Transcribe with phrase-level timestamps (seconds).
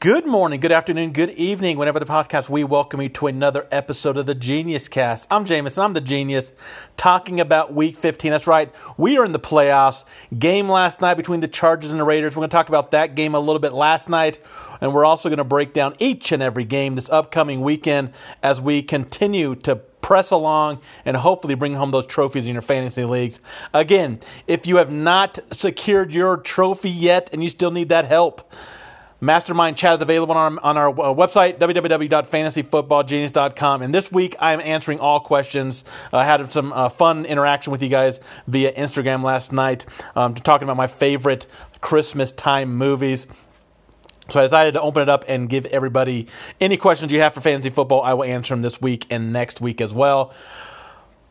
[0.00, 1.76] Good morning, good afternoon, good evening.
[1.76, 5.26] Whenever the podcast, we welcome you to another episode of the Genius Cast.
[5.30, 6.52] I'm Jameson, I'm the genius,
[6.96, 8.30] talking about week 15.
[8.30, 10.06] That's right, we are in the playoffs.
[10.38, 12.34] Game last night between the Chargers and the Raiders.
[12.34, 14.38] We're going to talk about that game a little bit last night,
[14.80, 18.58] and we're also going to break down each and every game this upcoming weekend as
[18.58, 23.38] we continue to press along and hopefully bring home those trophies in your fantasy leagues.
[23.74, 28.50] Again, if you have not secured your trophy yet and you still need that help,
[29.20, 33.82] Mastermind chat is available on our, on our uh, website, www.fantasyfootballgenius.com.
[33.82, 35.84] And this week, I am answering all questions.
[36.12, 39.84] I had some uh, fun interaction with you guys via Instagram last night,
[40.16, 41.46] um, talking about my favorite
[41.80, 43.26] Christmas time movies.
[44.30, 46.28] So I decided to open it up and give everybody
[46.60, 48.02] any questions you have for fantasy football.
[48.02, 50.32] I will answer them this week and next week as well.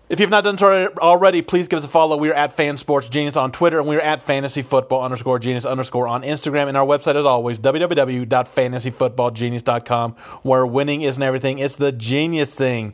[0.10, 2.18] If you've not done so already, please give us a follow.
[2.18, 5.38] We are at Fan Sports Genius on Twitter, and we are at Fantasy Football underscore
[5.38, 6.68] Genius underscore on Instagram.
[6.68, 12.94] And our website, as always, www.fantasyfootballgenius.com, where winning isn't everything; it's the genius thing.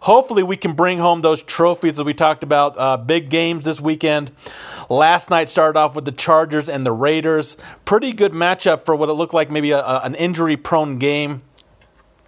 [0.00, 2.78] Hopefully, we can bring home those trophies that we talked about.
[2.78, 4.30] Uh, big games this weekend.
[4.88, 7.58] Last night started off with the Chargers and the Raiders.
[7.84, 11.42] Pretty good matchup for what it looked like, maybe a, a, an injury-prone game.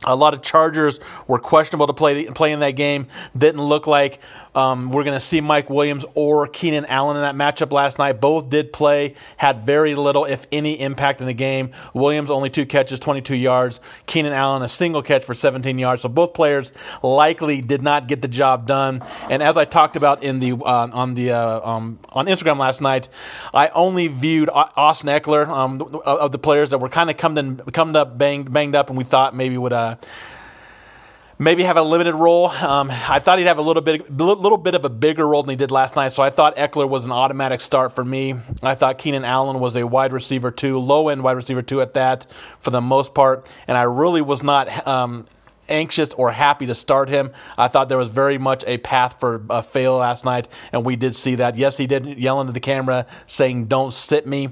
[0.05, 3.09] A lot of Chargers were questionable to play play in that game.
[3.37, 4.21] Didn't look like
[4.57, 8.21] um, we're going to see Mike Williams or Keenan Allen in that matchup last night.
[8.21, 11.73] Both did play, had very little, if any, impact in the game.
[11.93, 13.81] Williams only two catches, 22 yards.
[14.07, 16.03] Keenan Allen a single catch for 17 yards.
[16.03, 19.03] So both players likely did not get the job done.
[19.29, 22.81] And as I talked about in the uh, on the uh, um, on Instagram last
[22.81, 23.11] night,
[23.53, 27.95] I only viewed Austin Ekeler um, of the players that were kind of coming coming
[27.95, 29.75] up banged banged up, and we thought maybe would.
[29.75, 29.97] Uh,
[31.39, 32.49] maybe have a limited role.
[32.49, 35.51] Um, I thought he'd have a little bit, little bit of a bigger role than
[35.51, 36.13] he did last night.
[36.13, 38.35] So I thought Ekeler was an automatic start for me.
[38.63, 41.95] I thought Keenan Allen was a wide receiver two, low end wide receiver two at
[41.95, 42.27] that
[42.61, 43.47] for the most part.
[43.69, 44.87] And I really was not.
[44.87, 45.27] Um,
[45.69, 47.33] anxious or happy to start him.
[47.59, 50.95] I thought there was very much a path for a fail last night, and we
[50.95, 51.57] did see that.
[51.57, 54.51] Yes, he did yell into the camera saying, Don't sit me.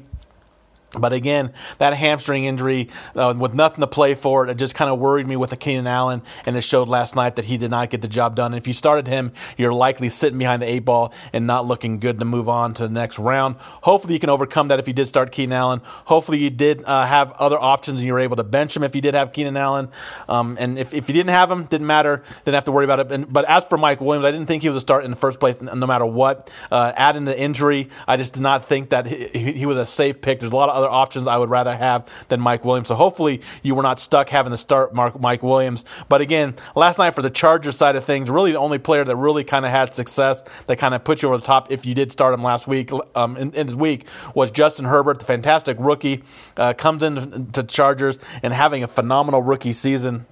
[0.99, 4.99] But again, that hamstring injury uh, with nothing to play for, it just kind of
[4.99, 7.91] worried me with the Keenan Allen, and it showed last night that he did not
[7.91, 8.53] get the job done.
[8.53, 11.99] And if you started him, you're likely sitting behind the eight ball and not looking
[11.99, 13.57] good to move on to the next round.
[13.83, 15.81] Hopefully, you can overcome that if you did start Keenan Allen.
[15.85, 18.95] Hopefully, you did uh, have other options and you were able to bench him if
[18.95, 19.89] you did have Keenan Allen.
[20.29, 23.01] Um, and if, if you didn't have him, didn't matter, didn't have to worry about
[23.01, 23.13] it.
[23.13, 25.17] And, but as for Mike Williams, I didn't think he was a start in the
[25.17, 26.51] first place, no matter what.
[26.71, 30.21] Uh, adding the injury, I just did not think that he, he was a safe
[30.21, 30.41] pick.
[30.41, 32.89] There's a lot of other options I would rather have than Mike Williams.
[32.89, 35.85] So hopefully you were not stuck having to start Mark, Mike Williams.
[36.09, 39.17] But again, last night for the Chargers side of things, really the only player that
[39.17, 41.95] really kind of had success that kind of put you over the top if you
[41.95, 45.77] did start him last week um, in, in this week was Justin Herbert, the fantastic
[45.81, 46.23] rookie,
[46.57, 50.27] uh, comes into Chargers and having a phenomenal rookie season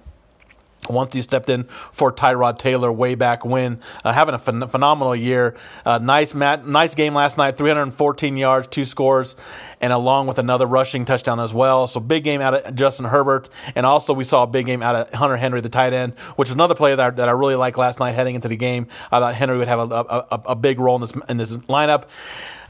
[0.89, 5.15] once he stepped in for Tyrod Taylor way back when, uh, having a phen- phenomenal
[5.15, 5.55] year.
[5.85, 9.35] Uh, nice, mat- nice game last night, 314 yards, two scores,
[9.81, 11.87] and along with another rushing touchdown as well.
[11.87, 14.95] So big game out of Justin Herbert, and also we saw a big game out
[14.95, 17.55] of Hunter Henry, the tight end, which is another player that I, that I really
[17.55, 18.87] liked last night heading into the game.
[19.11, 22.03] I thought Henry would have a, a, a big role in this in this lineup.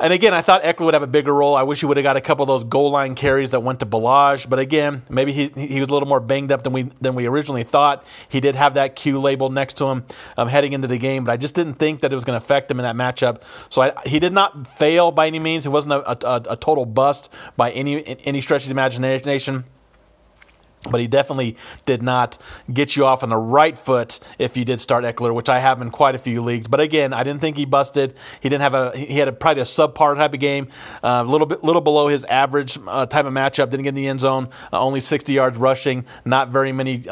[0.03, 1.55] And again, I thought Ekeler would have a bigger role.
[1.55, 3.79] I wish he would have got a couple of those goal line carries that went
[3.79, 4.49] to Ballage.
[4.49, 7.25] But again, maybe he, he was a little more banged up than we than we
[7.25, 8.05] originally thought.
[8.27, 10.03] He did have that Q label next to him
[10.35, 12.43] um, heading into the game, but I just didn't think that it was going to
[12.43, 13.43] affect him in that matchup.
[13.69, 15.63] So I, he did not fail by any means.
[15.63, 19.63] He wasn't a, a, a total bust by any any stretch of the imagination
[20.89, 22.37] but he definitely did not
[22.71, 25.81] get you off on the right foot if you did start Ekeler, which I have
[25.81, 26.67] in quite a few leagues.
[26.67, 28.15] But again, I didn't think he busted.
[28.41, 30.67] He didn't have a he had a, probably a subpar type of game,
[31.03, 33.69] uh, a uh, little bit little below his average uh, type of matchup.
[33.69, 37.07] Didn't get in the end zone, uh, only 60 yards rushing, not very many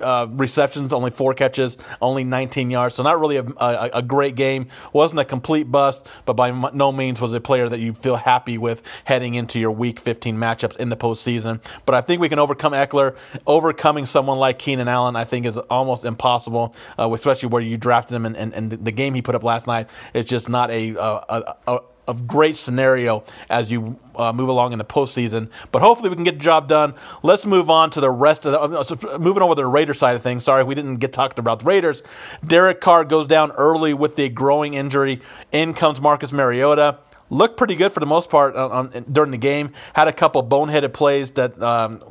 [0.00, 2.96] uh, uh, receptions, only four catches, only 19 yards.
[2.96, 4.66] So not really a, a, a, great game.
[4.92, 8.58] Wasn't a complete bust, but by no means was a player that you feel happy
[8.58, 11.62] with heading into your Week 15 matchups in the postseason.
[11.86, 13.16] But I think we can overcome Ekeler.
[13.46, 18.16] Overcoming someone like Keenan Allen, I think, is almost impossible, uh, especially where you drafted
[18.16, 20.94] him and, and, and, the game he put up last night is just not a,
[20.96, 25.50] a, a of great scenario as you uh, move along in the postseason.
[25.70, 26.94] But hopefully we can get the job done.
[27.22, 30.16] Let's move on to the rest of the uh, moving over to the Raider side
[30.16, 30.44] of things.
[30.44, 32.02] Sorry, we didn't get talked about the Raiders.
[32.44, 35.20] Derek Carr goes down early with the growing injury.
[35.52, 36.98] In comes Marcus Mariota.
[37.30, 39.74] Looked pretty good for the most part on, on, during the game.
[39.94, 42.02] Had a couple boneheaded plays that um,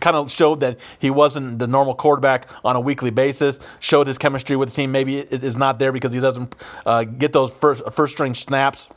[0.00, 3.58] kind of showed that he wasn't the normal quarterback on a weekly basis.
[3.80, 6.54] Showed his chemistry with the team maybe is not there because he doesn't
[6.84, 8.88] uh, get those first first string snaps.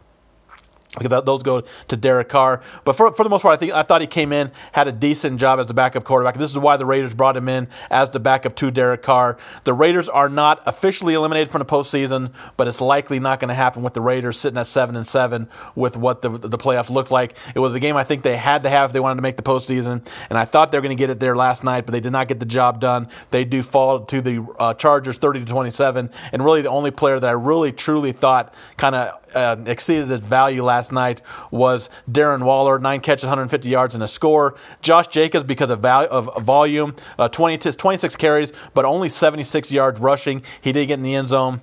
[0.98, 2.64] Those go to Derek Carr.
[2.84, 4.92] But for, for the most part, I think I thought he came in, had a
[4.92, 6.36] decent job as the backup quarterback.
[6.38, 9.38] This is why the Raiders brought him in as the backup to Derek Carr.
[9.66, 13.56] The Raiders are not officially eliminated from the postseason, but it's likely not going to
[13.56, 17.12] happen with the Raiders sitting at seven and seven with what the the playoffs looked
[17.12, 17.36] like.
[17.54, 19.38] It was a game I think they had to have if they wanted to make
[19.38, 21.92] the postseason, and I thought they were going to get it there last night, but
[21.92, 23.10] they did not get the job done.
[23.30, 27.20] They do fall to the uh, Chargers, thirty to twenty-seven, and really the only player
[27.20, 31.22] that I really truly thought kind of uh, exceeded its value last night
[31.52, 34.56] was Darren Waller, nine catches, 150 yards, and a score.
[34.82, 40.00] Josh Jacobs, because of, value, of volume, uh, 20, 26 carries, but only 76 yards
[40.00, 40.44] rushing.
[40.62, 41.62] He did get in the end zone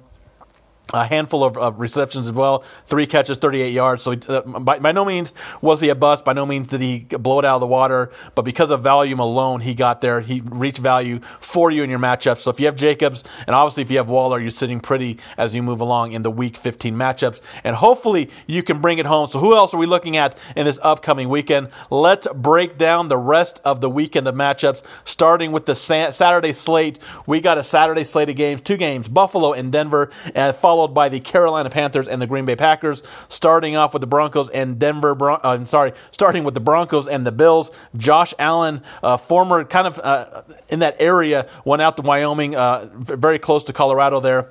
[0.93, 4.05] a handful of, of, receptions as well, three catches, 38 yards.
[4.05, 6.25] So uh, by, by, no means was he a bust.
[6.25, 8.13] By no means did he blow it out of the water.
[8.37, 10.21] But because of volume alone, he got there.
[10.21, 12.39] He reached value for you in your matchups.
[12.39, 15.55] So if you have Jacobs, and obviously if you have Waller, you're sitting pretty as
[15.55, 17.41] you move along in the Week 15 matchups.
[17.65, 19.29] And hopefully you can bring it home.
[19.29, 21.69] So who else are we looking at in this upcoming weekend?
[21.91, 27.01] Let's break down the rest of the weekend of matchups, starting with the Saturday slate.
[27.27, 30.93] We got a Saturday slate of games, two games, Buffalo and Denver, and followed followed
[30.93, 33.03] by the Carolina Panthers and the Green Bay Packers.
[33.31, 35.15] Starting off with the Broncos and Denver.
[35.15, 37.71] Bron- uh, sorry, starting with the Broncos and the Bills.
[37.97, 42.91] Josh Allen, uh, former kind of uh, in that area, went out to Wyoming, uh,
[42.93, 44.51] very close to Colorado there.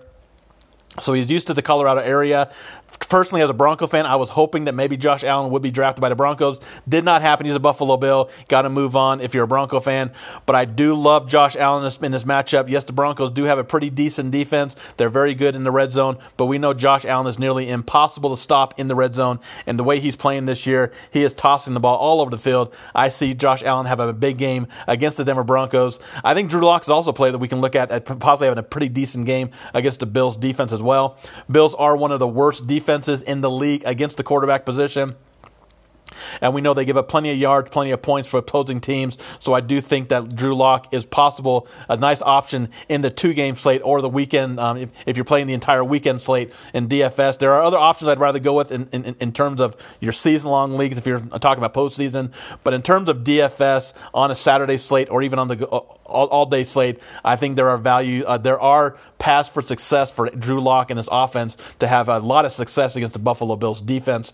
[0.99, 2.49] So he's used to the Colorado area
[3.09, 6.01] personally, as a Bronco fan, I was hoping that maybe Josh Allen would be drafted
[6.01, 6.59] by the Broncos.
[6.87, 7.45] Did not happen.
[7.45, 8.29] He's a Buffalo Bill.
[8.47, 10.11] Got to move on if you're a Bronco fan.
[10.45, 12.69] But I do love Josh Allen in this, matchup.
[12.69, 14.75] Yes, the Broncos do have a pretty decent defense.
[14.97, 18.35] They're very good in the red zone, but we know Josh Allen is nearly impossible
[18.35, 19.39] to stop in the red zone.
[19.65, 22.39] And the way he's playing this year, he is tossing the ball all over the
[22.39, 22.73] field.
[22.93, 25.99] I see Josh Allen have a big game against the Denver Broncos.
[26.23, 28.47] I think Drew Lock is also a player that we can look at, at possibly
[28.47, 30.84] having a pretty decent game against the Bills defense as well.
[31.51, 35.15] Bills are one of the worst defenses in the league against the quarterback position.
[36.41, 39.17] And we know they give up plenty of yards, plenty of points for opposing teams.
[39.39, 43.33] So I do think that Drew Lock is possible, a nice option in the two
[43.33, 46.87] game slate or the weekend, um, if, if, you're playing the entire weekend slate in
[46.87, 47.39] DFS.
[47.39, 50.49] There are other options I'd rather go with in, in, in terms of your season
[50.49, 52.31] long leagues if you're talking about postseason.
[52.63, 56.45] But in terms of DFS on a Saturday slate or even on the all, all
[56.45, 60.61] day slate, I think there are value, uh, there are paths for success for Drew
[60.61, 64.33] Lock and this offense to have a lot of success against the Buffalo Bills defense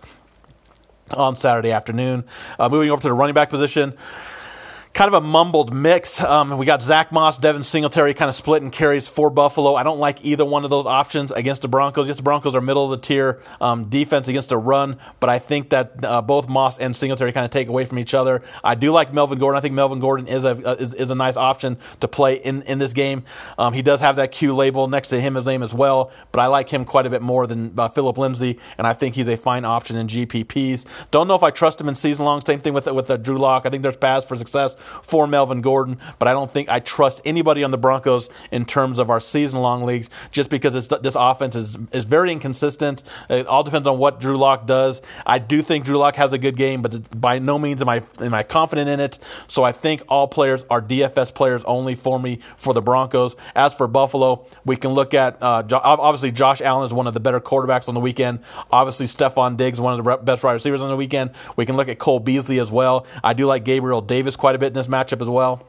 [1.13, 2.23] on Saturday afternoon.
[2.59, 3.93] Uh, moving over to the running back position
[4.93, 6.21] kind of a mumbled mix.
[6.21, 9.75] Um, we got Zach Moss, Devin Singletary kind of split and carries for Buffalo.
[9.75, 12.07] I don't like either one of those options against the Broncos.
[12.07, 15.39] Yes, the Broncos are middle of the tier um, defense against the run, but I
[15.39, 18.41] think that uh, both Moss and Singletary kind of take away from each other.
[18.63, 19.57] I do like Melvin Gordon.
[19.57, 22.61] I think Melvin Gordon is a uh, is, is a nice option to play in,
[22.63, 23.23] in this game.
[23.57, 26.41] Um, he does have that Q label next to him his name as well, but
[26.41, 29.27] I like him quite a bit more than uh, Phillip Lindsay, and I think he's
[29.27, 30.85] a fine option in GPPs.
[31.11, 32.43] Don't know if I trust him in season long.
[32.45, 33.65] Same thing with with uh, Drew Lock.
[33.65, 37.21] I think there's paths for success for Melvin Gordon, but I don't think I trust
[37.25, 41.55] anybody on the Broncos in terms of our season long leagues just because this offense
[41.55, 43.03] is, is very inconsistent.
[43.29, 45.01] It all depends on what Drew Lock does.
[45.25, 48.03] I do think Drew Lock has a good game, but by no means am I,
[48.19, 49.19] am I confident in it.
[49.47, 53.35] So I think all players are DFS players only for me for the Broncos.
[53.55, 57.19] As for Buffalo, we can look at uh, obviously Josh Allen is one of the
[57.19, 58.39] better quarterbacks on the weekend.
[58.71, 61.31] Obviously, Stefon Diggs, one of the best wide receivers on the weekend.
[61.55, 63.05] We can look at Cole Beasley as well.
[63.23, 65.67] I do like Gabriel Davis quite a bit in this matchup as well.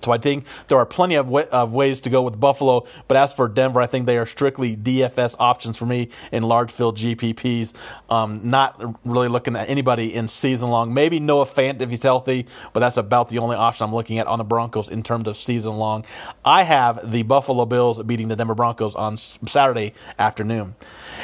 [0.00, 3.16] So I think there are plenty of, way, of, ways to go with Buffalo, but
[3.16, 6.96] as for Denver, I think they are strictly DFS options for me in large field
[6.96, 7.72] GPPs.
[8.08, 10.94] Um, not really looking at anybody in season long.
[10.94, 14.26] Maybe Noah Fant if he's healthy, but that's about the only option I'm looking at
[14.26, 16.06] on the Broncos in terms of season long.
[16.44, 20.74] I have the Buffalo Bills beating the Denver Broncos on Saturday afternoon.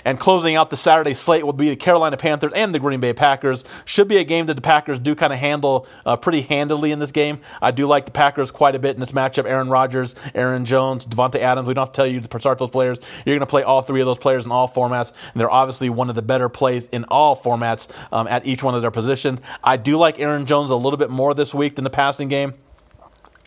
[0.05, 3.13] And closing out the Saturday slate will be the Carolina Panthers and the Green Bay
[3.13, 3.65] Packers.
[3.85, 6.99] Should be a game that the Packers do kind of handle uh, pretty handily in
[6.99, 7.41] this game.
[7.61, 9.47] I do like the Packers quite a bit in this matchup.
[9.47, 11.69] Aaron Rodgers, Aaron Jones, Davante Adams.
[11.69, 12.99] We don't have to tell you to start those players.
[13.25, 15.89] You're going to play all three of those players in all formats, and they're obviously
[15.89, 19.41] one of the better plays in all formats um, at each one of their positions.
[19.63, 22.55] I do like Aaron Jones a little bit more this week than the passing game.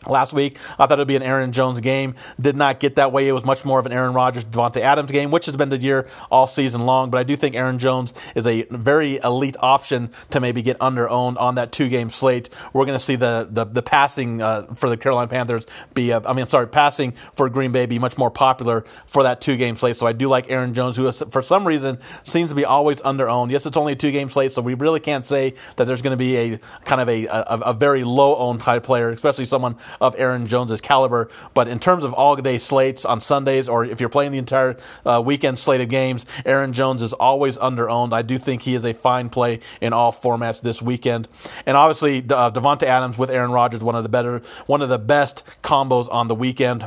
[0.07, 2.15] Last week, I thought it would be an Aaron Jones game.
[2.39, 3.27] Did not get that way.
[3.27, 5.77] It was much more of an Aaron Rodgers, Davante Adams game, which has been the
[5.77, 7.11] year all season long.
[7.11, 11.07] But I do think Aaron Jones is a very elite option to maybe get under
[11.07, 12.49] owned on that two game slate.
[12.73, 16.21] We're going to see the the, the passing uh, for the Carolina Panthers be, uh,
[16.25, 19.55] I mean, I'm sorry, passing for Green Bay be much more popular for that two
[19.55, 19.97] game slate.
[19.97, 23.01] So I do like Aaron Jones, who is, for some reason seems to be always
[23.01, 23.51] under owned.
[23.51, 26.17] Yes, it's only a two game slate, so we really can't say that there's going
[26.17, 29.77] to be a kind of a, a, a very low owned type player, especially someone
[29.99, 31.29] of Aaron Jones's caliber.
[31.53, 34.77] But in terms of all day slates on Sundays, or if you're playing the entire
[35.05, 38.13] uh, weekend slate of games, Aaron Jones is always under owned.
[38.13, 41.27] I do think he is a fine play in all formats this weekend.
[41.65, 44.99] And obviously, uh, Davante Adams with Aaron Rodgers, one of the better, one of the
[44.99, 46.85] best combos on the weekend.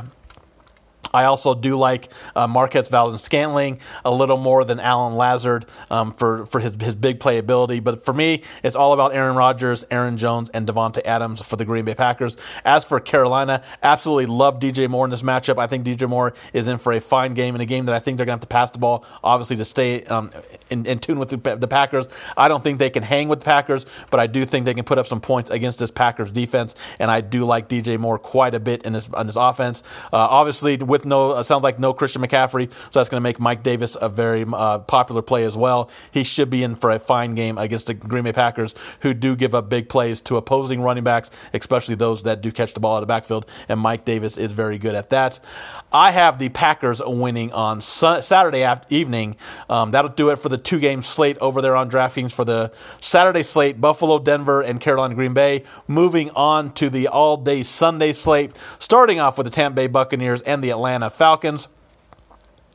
[1.15, 6.45] I also do like uh, Marquez Valdes-Scantling a little more than Allen Lazard um, for,
[6.45, 7.81] for his, his big playability.
[7.81, 11.63] But for me, it's all about Aaron Rodgers, Aaron Jones, and Davante Adams for the
[11.63, 12.35] Green Bay Packers.
[12.65, 15.57] As for Carolina, absolutely love DJ Moore in this matchup.
[15.57, 17.99] I think DJ Moore is in for a fine game in a game that I
[17.99, 20.31] think they're going to have to pass the ball, obviously, to stay um,
[20.69, 22.07] in, in, tune with the, the, Packers.
[22.35, 24.83] I don't think they can hang with the Packers, but I do think they can
[24.83, 28.53] put up some points against this Packers defense, and I do like DJ Moore quite
[28.53, 29.81] a bit in this, in this offense.
[30.11, 33.39] Uh, obviously, with no uh, sounds like no Christian McCaffrey, so that's going to make
[33.39, 35.89] Mike Davis a very uh, popular play as well.
[36.11, 39.35] He should be in for a fine game against the Green Bay Packers, who do
[39.35, 42.95] give up big plays to opposing running backs, especially those that do catch the ball
[42.95, 43.45] out of the backfield.
[43.69, 45.39] And Mike Davis is very good at that.
[45.91, 49.37] I have the Packers winning on Saturday evening.
[49.69, 52.73] Um, that'll do it for the two game slate over there on DraftKings for the
[52.99, 55.63] Saturday slate Buffalo, Denver, and Carolina, Green Bay.
[55.87, 60.41] Moving on to the all day Sunday slate, starting off with the Tampa Bay Buccaneers
[60.41, 61.67] and the Atlanta Falcons.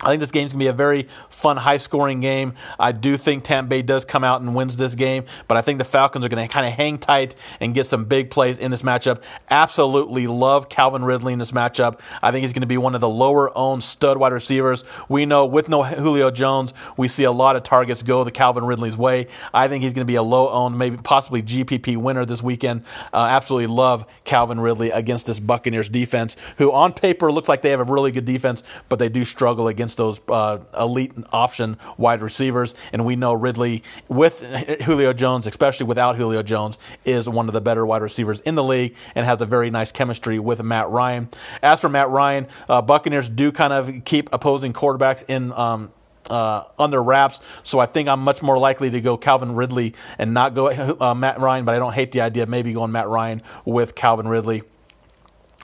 [0.02, 2.54] I think this game's going to be a very fun, high scoring game.
[2.78, 5.76] I do think Tampa Bay does come out and wins this game, but I think
[5.76, 8.70] the Falcons are going to kind of hang tight and get some big plays in
[8.70, 9.20] this matchup.
[9.50, 12.00] Absolutely love Calvin Ridley in this matchup.
[12.22, 14.84] I think he's going to be one of the lower owned stud wide receivers.
[15.10, 18.64] We know with no Julio Jones, we see a lot of targets go the Calvin
[18.64, 19.26] Ridley's way.
[19.52, 22.84] I think he's going to be a low owned, maybe possibly GPP winner this weekend.
[23.12, 27.70] Uh, absolutely love Calvin Ridley against this Buccaneers defense, who on paper looks like they
[27.70, 31.76] have a really good defense, but they do struggle against against those uh, elite option
[31.96, 32.74] wide receivers.
[32.92, 34.40] And we know Ridley, with
[34.82, 38.64] Julio Jones, especially without Julio Jones, is one of the better wide receivers in the
[38.64, 41.28] league and has a very nice chemistry with Matt Ryan.
[41.62, 45.52] As for Matt Ryan, uh, Buccaneers do kind of keep opposing quarterbacks in.
[45.52, 45.92] Um,
[46.28, 47.40] uh, under wraps.
[47.64, 51.12] So I think I'm much more likely to go Calvin Ridley and not go uh,
[51.12, 54.28] Matt Ryan, but I don't hate the idea of maybe going Matt Ryan with Calvin
[54.28, 54.62] Ridley.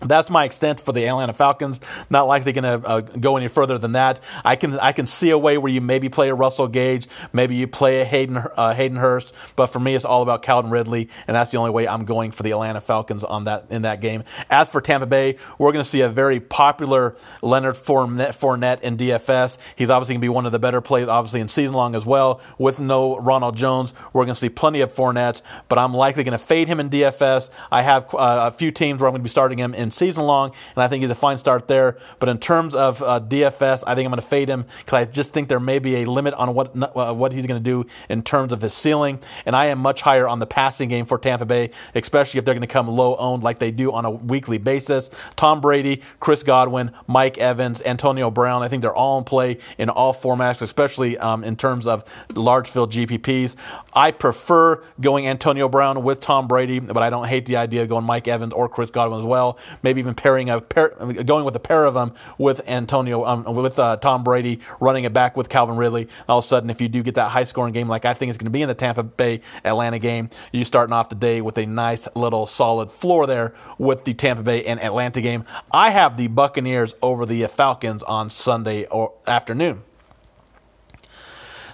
[0.03, 1.81] That's my extent for the Atlanta Falcons.
[2.11, 4.21] Not likely going to uh, go any further than that.
[4.45, 7.55] I can I can see a way where you maybe play a Russell Gage, maybe
[7.55, 11.09] you play a Hayden uh, Hayden Hurst, but for me it's all about Calvin Ridley,
[11.27, 14.03] and that's the only way I'm going for the Atlanta Falcons on that in that
[14.03, 14.25] game.
[14.51, 18.99] As for Tampa Bay, we're going to see a very popular Leonard Fournette, Fournette in
[18.99, 19.57] DFS.
[19.77, 22.05] He's obviously going to be one of the better plays, obviously in season long as
[22.05, 22.43] well.
[22.59, 26.33] With no Ronald Jones, we're going to see plenty of Fournette, but I'm likely going
[26.33, 27.49] to fade him in DFS.
[27.73, 29.91] I have uh, a few teams where I'm going to be starting him in in
[29.91, 31.97] season long, and I think he's a fine start there.
[32.19, 35.05] But in terms of uh, DFS, I think I'm going to fade him because I
[35.05, 37.89] just think there may be a limit on what uh, what he's going to do
[38.09, 39.21] in terms of his ceiling.
[39.47, 42.55] And I am much higher on the passing game for Tampa Bay, especially if they're
[42.55, 45.11] going to come low owned like they do on a weekly basis.
[45.37, 48.63] Tom Brady, Chris Godwin, Mike Evans, Antonio Brown.
[48.63, 52.69] I think they're all in play in all formats, especially um, in terms of large
[52.69, 53.55] field GPPs.
[53.93, 57.89] I prefer going Antonio Brown with Tom Brady, but I don't hate the idea of
[57.89, 60.91] going Mike Evans or Chris Godwin as well maybe even pairing a pair,
[61.25, 65.13] going with a pair of them with Antonio, um, with uh, Tom Brady, running it
[65.13, 66.09] back with Calvin Ridley.
[66.29, 68.31] All of a sudden, if you do get that high scoring game like I think
[68.31, 71.41] it's going to be in the Tampa Bay Atlanta game, you starting off the day
[71.41, 75.45] with a nice little solid floor there with the Tampa Bay and Atlanta game.
[75.71, 79.83] I have the Buccaneers over the Falcons on Sunday or afternoon.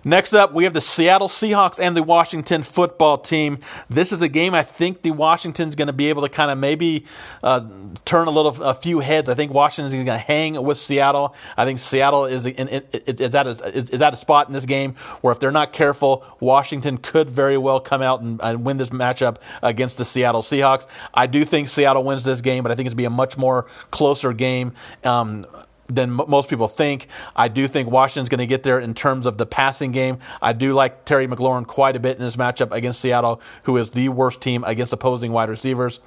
[0.05, 3.59] Next up, we have the Seattle Seahawks and the Washington football team.
[3.89, 6.59] This is a game I think the Washington's going to be able to kind of
[6.59, 7.07] maybe
[7.43, 7.69] uh,
[8.05, 9.29] turn a little, a few heads.
[9.29, 11.37] I think Washington's going to hang with Seattle.
[11.57, 14.55] I think Seattle is, in, is, is, at a, is, is at a spot in
[14.55, 18.65] this game where if they're not careful, Washington could very well come out and, and
[18.65, 20.87] win this matchup against the Seattle Seahawks.
[21.15, 23.17] I do think Seattle wins this game, but I think it's going to be a
[23.17, 24.73] much more closer game.
[25.05, 25.47] Um,
[25.89, 27.09] than most people think.
[27.35, 30.19] I do think Washington's going to get there in terms of the passing game.
[30.41, 33.91] I do like Terry McLaurin quite a bit in this matchup against Seattle, who is
[33.91, 36.01] the worst team against opposing wide receivers.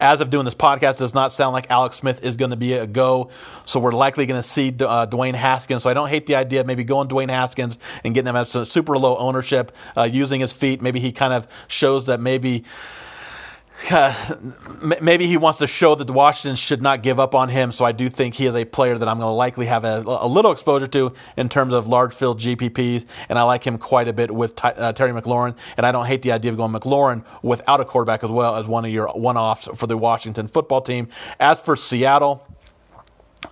[0.00, 2.74] As of doing this podcast, does not sound like Alex Smith is going to be
[2.74, 3.30] a go.
[3.64, 5.82] So we're likely going to see uh, Dwayne Haskins.
[5.82, 8.48] So I don't hate the idea of maybe going Dwayne Haskins and getting him at
[8.48, 10.82] super low ownership, uh, using his feet.
[10.82, 12.64] Maybe he kind of shows that maybe
[13.90, 14.36] uh,
[15.00, 17.72] maybe he wants to show that the Washington should not give up on him.
[17.72, 20.02] So I do think he is a player that I'm going to likely have a,
[20.06, 24.08] a, little exposure to in terms of large field GPPs, and I like him quite
[24.08, 25.56] a bit with uh, Terry McLaurin.
[25.76, 28.66] And I don't hate the idea of going McLaurin without a quarterback as well as
[28.66, 31.08] one of your one-offs for the Washington football team.
[31.38, 32.46] As for Seattle.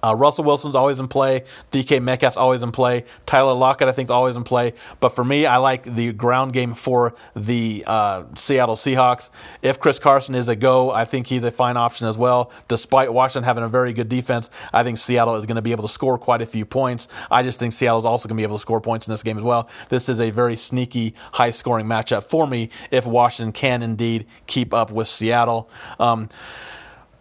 [0.02, 1.44] Uh, Russell Wilson's always in play.
[1.72, 3.04] DK Metcalf's always in play.
[3.26, 4.74] Tyler Lockett, I think, is always in play.
[5.00, 9.30] But for me, I like the ground game for the uh, Seattle Seahawks.
[9.62, 12.50] If Chris Carson is a go, I think he's a fine option as well.
[12.68, 15.86] Despite Washington having a very good defense, I think Seattle is going to be able
[15.86, 17.08] to score quite a few points.
[17.30, 19.22] I just think Seattle is also going to be able to score points in this
[19.22, 19.68] game as well.
[19.88, 24.72] This is a very sneaky, high scoring matchup for me if Washington can indeed keep
[24.74, 25.68] up with Seattle.
[25.98, 26.28] Um,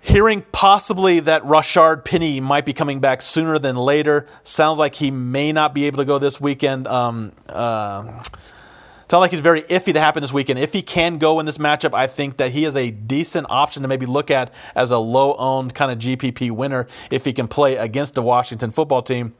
[0.04, 4.28] Hearing possibly that Rashaad Penny might be coming back sooner than later.
[4.44, 6.88] Sounds like he may not be able to go this weekend.
[6.88, 10.58] Um, uh, sounds like he's very iffy to happen this weekend.
[10.58, 13.84] If he can go in this matchup, I think that he is a decent option
[13.84, 17.48] to maybe look at as a low owned kind of GPP winner if he can
[17.48, 19.36] play against the Washington football team.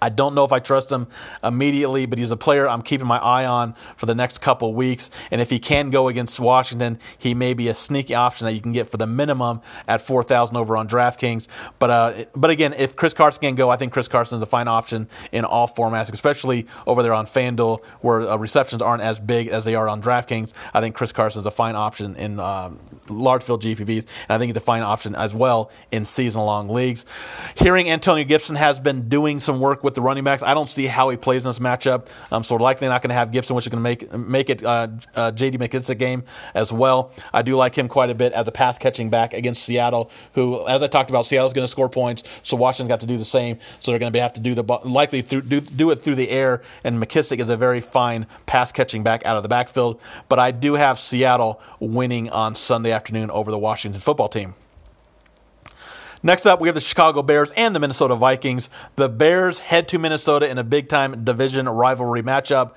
[0.00, 1.06] I don't know if I trust him
[1.42, 5.10] immediately, but he's a player I'm keeping my eye on for the next couple weeks.
[5.30, 8.60] And if he can go against Washington, he may be a sneaky option that you
[8.60, 11.46] can get for the minimum at 4,000 over on DraftKings.
[11.78, 14.46] But uh, but again, if Chris Carson can go, I think Chris Carson is a
[14.46, 19.18] fine option in all formats, especially over there on FanDuel where uh, receptions aren't as
[19.18, 20.52] big as they are on DraftKings.
[20.74, 22.78] I think Chris Carson is a fine option in um,
[23.08, 26.68] large field GPPs, and I think he's a fine option as well in season long
[26.68, 27.04] leagues.
[27.54, 30.42] Hearing Antonio Gibson has been doing some work with the running backs.
[30.42, 32.08] I don't see how he plays in this matchup.
[32.30, 34.50] Um, so we're likely not going to have Gibson, which is going to make make
[34.50, 35.56] it uh, uh, J.D.
[35.56, 36.24] McKissick game
[36.54, 37.12] as well.
[37.32, 40.66] I do like him quite a bit as a pass catching back against Seattle, who,
[40.66, 43.24] as I talked about, Seattle's going to score points, so Washington's got to do the
[43.24, 43.58] same.
[43.80, 46.28] So they're going to have to do the likely through, do, do it through the
[46.28, 50.00] air, and McKissick is a very fine pass catching back out of the backfield.
[50.28, 54.54] But I do have Seattle winning on Sunday afternoon over the Washington football team.
[56.22, 58.68] Next up, we have the Chicago Bears and the Minnesota Vikings.
[58.96, 62.76] The Bears head to Minnesota in a big time division rivalry matchup.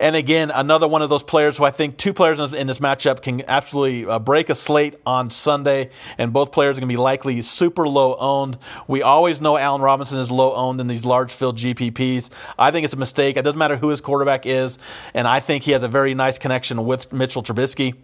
[0.00, 3.20] And again, another one of those players who I think two players in this, matchup
[3.20, 6.96] can absolutely uh, break a slate on Sunday, and both players are going to be
[6.96, 8.56] likely super low owned.
[8.88, 12.30] We always know Allen Robinson is low owned in these large field GPPs.
[12.58, 13.36] I think it's a mistake.
[13.36, 14.78] It doesn't matter who his quarterback is,
[15.12, 17.96] and I think he has a very nice connection with Mitchell Trubisky.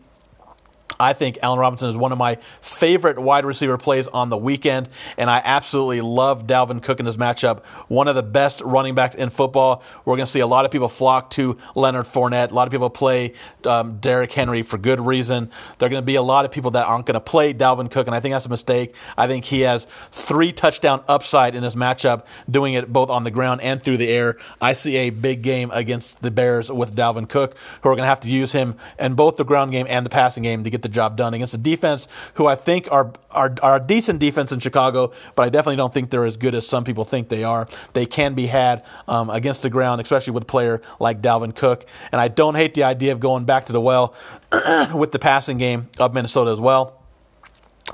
[0.98, 4.88] I think Allen Robinson is one of my favorite wide receiver plays on the weekend,
[5.18, 7.64] and I absolutely love Dalvin Cook in this matchup.
[7.88, 9.82] One of the best running backs in football.
[10.04, 12.50] We're going to see a lot of people flock to Leonard Fournette.
[12.50, 15.50] A lot of people play um, Derrick Henry for good reason.
[15.78, 17.90] There are going to be a lot of people that aren't going to play Dalvin
[17.90, 18.94] Cook, and I think that's a mistake.
[19.18, 23.30] I think he has three touchdown upside in this matchup, doing it both on the
[23.30, 24.36] ground and through the air.
[24.60, 28.08] I see a big game against the Bears with Dalvin Cook, who are going to
[28.08, 30.75] have to use him in both the ground game and the passing game to get
[30.82, 34.52] the job done against a defense who I think are, are, are a decent defense
[34.52, 37.44] in Chicago, but I definitely don't think they're as good as some people think they
[37.44, 37.68] are.
[37.92, 41.86] They can be had um, against the ground, especially with a player like Dalvin Cook.
[42.12, 44.14] And I don't hate the idea of going back to the well
[44.94, 47.05] with the passing game of Minnesota as well.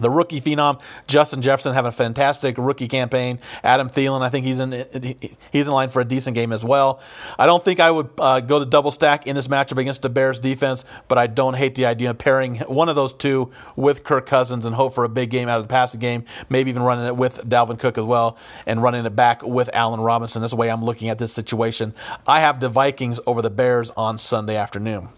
[0.01, 3.39] The rookie phenom Justin Jefferson having a fantastic rookie campaign.
[3.63, 4.87] Adam Thielen, I think he's in
[5.53, 7.03] he's in line for a decent game as well.
[7.39, 10.09] I don't think I would uh, go to double stack in this matchup against the
[10.09, 14.03] Bears defense, but I don't hate the idea of pairing one of those two with
[14.03, 16.25] Kirk Cousins and hope for a big game out of the passing game.
[16.49, 20.01] Maybe even running it with Dalvin Cook as well and running it back with Allen
[20.01, 20.41] Robinson.
[20.41, 21.95] That's the way I'm looking at this situation.
[22.27, 25.11] I have the Vikings over the Bears on Sunday afternoon.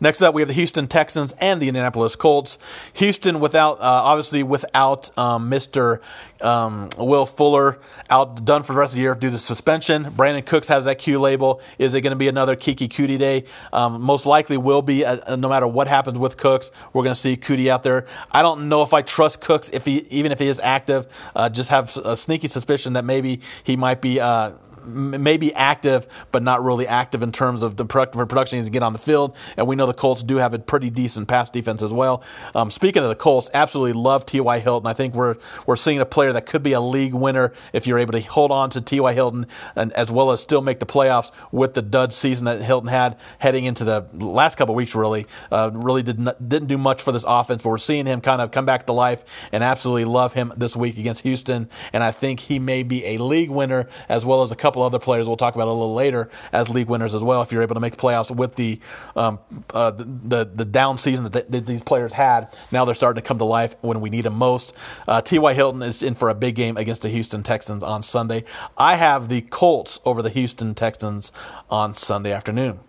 [0.00, 2.58] Next up, we have the Houston Texans and the Indianapolis Colts.
[2.94, 6.00] Houston, without uh, obviously without um, Mr.
[6.40, 7.78] Um, Will Fuller
[8.10, 10.04] out done for the rest of the year due to suspension.
[10.04, 11.60] Brandin Cooks has that Q label.
[11.78, 13.44] Is it going to be another Keke Coutee day?
[13.72, 15.04] Um, most likely will be.
[15.04, 18.06] Uh, no matter what happens with Cooks, we're going to see Coutee out there.
[18.30, 21.06] I don't know if I trust Cooks if he even if he is active.
[21.34, 24.52] Uh, just have a sneaky suspicion that maybe he might be uh,
[24.86, 28.92] maybe active, but not really active in terms of the production needs to get on
[28.92, 29.36] the field.
[29.56, 32.22] And we know the Colts do have a pretty decent pass defense as well.
[32.54, 34.58] Um, speaking of the Colts, absolutely love T.Y.
[34.58, 34.86] Hilton.
[34.86, 37.98] I think we're we're seeing a player that could be a league winner if you're
[37.98, 39.12] able to hold on to T.Y.
[39.12, 42.88] Hilton and as well as still make the playoffs with the dud season that Hilton
[42.88, 44.94] had heading into the last couple weeks.
[44.94, 48.20] Really, uh, really did not, didn't do much for this offense, but we're seeing him
[48.20, 51.68] kind of come back to life and absolutely love him this week against Houston.
[51.92, 54.82] And I think he may be a league winner as well as a couple couple
[54.82, 57.42] other players we'll talk about a little later as league winners as well.
[57.42, 58.80] If you're able to make the playoffs with the
[59.14, 59.38] um,
[59.70, 63.38] uh, the, the, down season that, that, these players had, now they're starting to come
[63.38, 64.72] to life when we need them most.
[65.06, 65.54] Uh, T.Y.
[65.54, 68.42] Hilton is in for a big game against the Houston Texans on Sunday.
[68.76, 71.30] I have the Colts over the Houston Texans
[71.70, 72.80] on Sunday afternoon.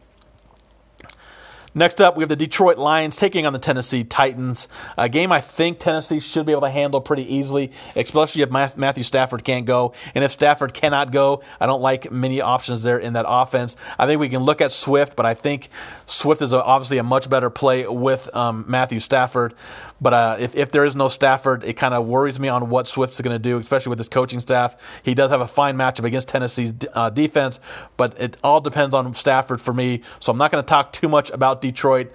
[1.78, 4.70] Next up, we have the Detroit Lions taking on the Tennessee Titans.
[4.98, 9.04] A game I think Tennessee should be able to handle pretty easily, especially if Matthew
[9.04, 9.92] Stafford can't go.
[10.16, 13.76] And if Stafford cannot go, I don't like many options there in that offense.
[14.00, 15.68] I think we can look at Swift, but I think
[16.06, 19.54] Swift is obviously a much better play with um, Matthew Stafford.
[20.02, 22.88] But uh, if, if there is no Stafford, it kind of worries me on what
[22.88, 24.76] Swift's going to do, especially with his coaching staff.
[25.04, 27.60] He does have a fine matchup against Tennessee's uh, defense,
[27.96, 30.02] but it all depends on Stafford for me.
[30.20, 32.12] So I'm not going to talk too much about Detroit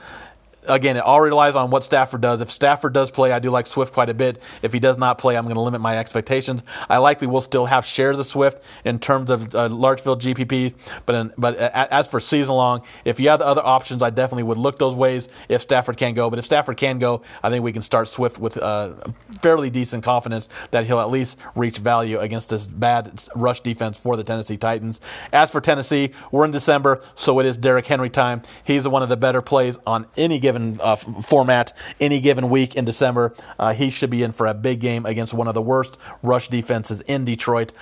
[0.66, 2.40] again, it all relies on what Stafford does.
[2.40, 4.40] If Stafford does play, I do like Swift quite a bit.
[4.62, 6.62] If he does not play, I'm going to limit my expectations.
[6.88, 10.75] I likely will still have shares of Swift in terms of uh, large field GPPs,
[11.07, 14.44] but in, but as for season long, if you have the other options, I definitely
[14.44, 16.31] would look those ways if Stafford can go.
[16.31, 18.92] But if Stafford can go, I think we can start Swift with uh,
[19.42, 24.16] fairly decent confidence that he'll at least reach value against this bad rush defense for
[24.16, 25.01] the Tennessee Titans.
[25.33, 28.42] As for Tennessee, we're in December, so it is Derrick Henry time.
[28.64, 32.75] He's one of the better plays on any given given uh, format any given week
[32.75, 33.35] in December.
[33.59, 36.49] Uh, he should be in for a big game against one of the worst rush
[36.49, 37.73] defenses in Detroit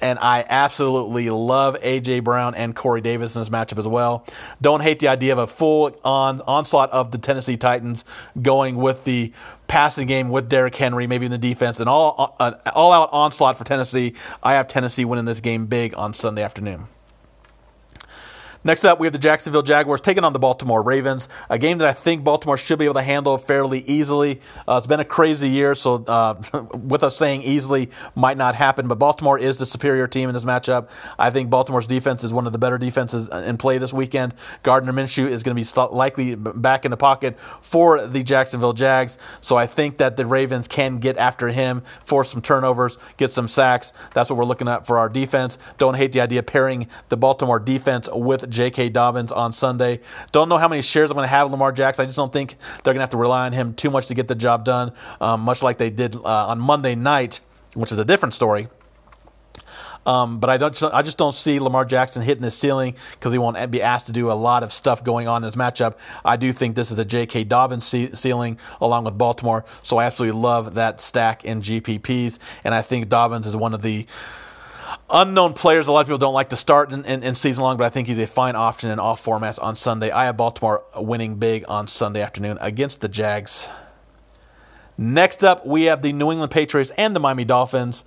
[0.00, 4.26] and I absolutely love AJ Brown and Corey Davis in this matchup as well.
[4.60, 8.04] Don't hate the idea of a full on onslaught of the Tennessee Titans
[8.40, 9.32] going with the
[9.66, 13.56] passing game with Derrick Henry, maybe in the defense, and all uh, all out onslaught
[13.56, 14.14] for Tennessee.
[14.42, 16.88] I have Tennessee winning this game big on Sunday afternoon.
[18.66, 21.88] Next up, we have the Jacksonville Jaguars taking on the Baltimore Ravens, a game that
[21.88, 24.40] I think Baltimore should be able to handle fairly easily.
[24.66, 26.40] Uh, it's been a crazy year, so uh,
[26.72, 30.46] with us saying easily might not happen, but Baltimore is the superior team in this
[30.46, 30.88] matchup.
[31.18, 34.32] I think Baltimore's defense is one of the better defenses in play this weekend.
[34.62, 39.18] Gardner Minshew is going to be likely back in the pocket for the Jacksonville Jags,
[39.42, 43.46] so I think that the Ravens can get after him, force some turnovers, get some
[43.46, 43.92] sacks.
[44.14, 45.58] That's what we're looking at for our defense.
[45.76, 48.88] Don't hate the idea of pairing the Baltimore defense with J.K.
[48.88, 50.00] Dobbins on Sunday.
[50.32, 52.04] Don't know how many shares I'm going to have Lamar Jackson.
[52.04, 54.14] I just don't think they're going to have to rely on him too much to
[54.14, 57.40] get the job done, um, much like they did uh, on Monday night,
[57.74, 58.68] which is a different story.
[60.06, 60.80] Um, but I don't.
[60.82, 64.12] I just don't see Lamar Jackson hitting his ceiling because he won't be asked to
[64.12, 65.96] do a lot of stuff going on in this matchup.
[66.24, 67.44] I do think this is a J.K.
[67.44, 69.64] Dobbins ceiling along with Baltimore.
[69.82, 73.82] So I absolutely love that stack in GPPs, and I think Dobbins is one of
[73.82, 74.06] the
[75.10, 75.86] unknown players.
[75.86, 77.90] A lot of people don't like to start in, in, in, season long, but I
[77.90, 80.10] think he's a fine option in all formats on Sunday.
[80.10, 83.68] I have Baltimore winning big on Sunday afternoon against the Jags.
[84.96, 88.04] Next up, we have the New England Patriots and the Miami Dolphins.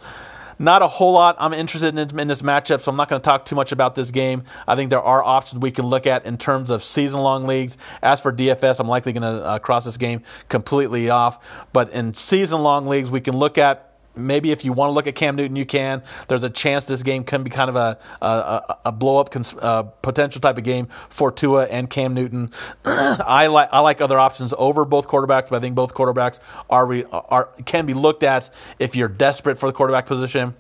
[0.60, 3.26] Not a whole lot I'm interested in, in this matchup, so I'm not going to
[3.26, 4.44] talk too much about this game.
[4.68, 7.78] I think there are options we can look at in terms of season long leagues.
[8.02, 11.68] As for DFS, I'm likely going to uh, cross this game completely off.
[11.74, 13.87] But in season long leagues, we can look at
[14.18, 16.04] maybe if you want to look at Cam Newton, you can.
[16.28, 19.56] There's a chance this game can be kind of a a, a blow up cons-
[19.60, 22.52] uh, potential type of game for Tua and Cam Newton.
[22.86, 26.86] I like I like other options over both quarterbacks, but I think both quarterbacks are
[26.86, 28.50] re- are can be looked at
[28.80, 30.56] if you're desperate for the quarterback position.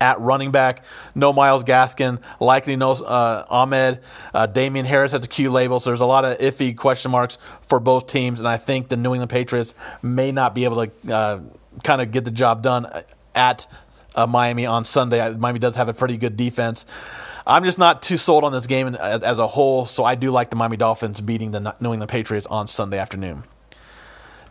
[0.00, 4.00] At running back, no Myles Gaskin, likely no uh, Ahmed.
[4.34, 7.38] Uh, Damien Harris has a Q label, so there's a lot of iffy question marks
[7.62, 11.14] for both teams, and I think the New England Patriots may not be able to
[11.14, 11.40] uh,
[11.82, 12.86] kind of get the job done
[13.34, 13.66] at
[14.14, 15.34] uh, Miami on Sunday.
[15.34, 16.86] Miami does have a pretty good defense.
[17.46, 20.30] I'm just not too sold on this game as, as a whole, so I do
[20.30, 23.44] like the Miami Dolphins beating the New England Patriots on Sunday afternoon.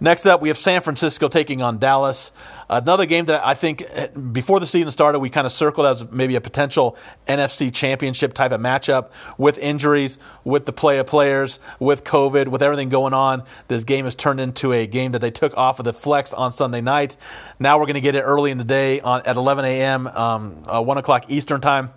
[0.01, 2.31] Next up, we have San Francisco taking on Dallas.
[2.69, 3.85] Another game that I think
[4.33, 8.51] before the season started, we kind of circled as maybe a potential NFC championship type
[8.51, 13.43] of matchup with injuries, with the play of players, with COVID, with everything going on.
[13.69, 16.51] This game has turned into a game that they took off of the flex on
[16.51, 17.15] Sunday night.
[17.57, 20.63] Now we're going to get it early in the day on, at 11 a.m., um,
[20.67, 21.93] uh, 1 o'clock Eastern Time.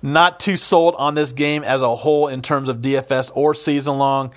[0.00, 3.98] Not too sold on this game as a whole in terms of DFS or season
[3.98, 4.32] long